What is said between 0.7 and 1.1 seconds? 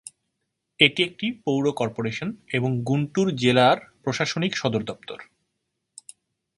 এটি